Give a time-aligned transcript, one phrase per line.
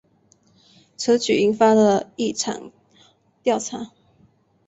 [0.97, 2.71] 此举引发了一场
[3.43, 3.91] 调查。